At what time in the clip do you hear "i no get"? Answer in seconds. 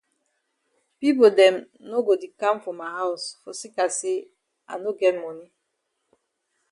4.71-5.15